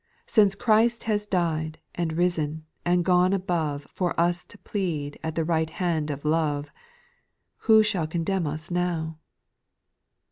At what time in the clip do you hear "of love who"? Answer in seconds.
6.09-7.83